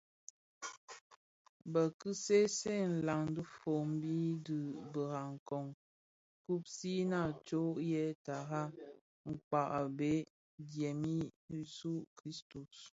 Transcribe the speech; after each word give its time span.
Bi 1.71 1.83
ki 1.99 2.11
seesee 2.23 2.83
nlaň 2.93 3.23
dhifombi 3.35 4.15
di 4.45 4.59
birakong 4.91 5.71
kpusigha 6.41 7.21
tsom 7.45 7.73
yè 7.91 8.05
tara 8.25 8.63
kpag 9.41 9.69
a 9.79 9.81
bhëg 9.97 10.25
dièm 10.69 10.99
i 11.17 11.17
Yesu 11.53 11.93
Kristu, 12.17 12.59